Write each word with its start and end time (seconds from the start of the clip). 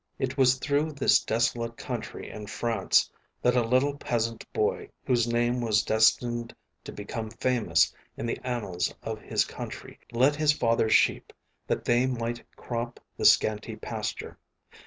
It 0.17 0.35
was 0.35 0.55
through 0.55 0.93
this 0.93 1.23
desolate 1.23 1.77
country 1.77 2.27
in 2.27 2.47
France 2.47 3.11
that 3.43 3.55
a 3.55 3.61
little 3.61 3.95
peasant 3.95 4.51
boy 4.51 4.89
whose 5.05 5.27
name 5.27 5.61
was 5.61 5.83
destined 5.83 6.55
to 6.85 6.91
become 6.91 7.29
famous 7.29 7.93
in 8.17 8.25
the 8.25 8.39
annals 8.43 8.91
of 9.03 9.21
his 9.21 9.45
country 9.45 9.99
led 10.11 10.35
his 10.35 10.53
father's 10.53 10.95
sheep, 10.95 11.31
that 11.67 11.85
they 11.85 12.07
might 12.07 12.43
crop 12.55 12.99
the 13.15 13.25
scanty 13.25 13.75
pasture. 13.75 14.39